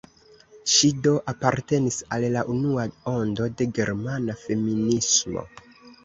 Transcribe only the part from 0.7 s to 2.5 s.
Ŝi do apartenis al la